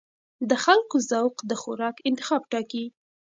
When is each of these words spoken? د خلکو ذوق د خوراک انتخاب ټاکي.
د 0.49 0.51
خلکو 0.63 0.95
ذوق 1.09 1.35
د 1.49 1.51
خوراک 1.61 1.97
انتخاب 2.09 2.41
ټاکي. 2.51 2.85